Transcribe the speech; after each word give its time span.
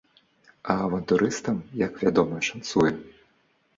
А 0.73 0.77
авантурыстам, 0.85 1.61
як 1.85 1.93
вядома, 2.05 2.43
шанцуе. 2.49 2.91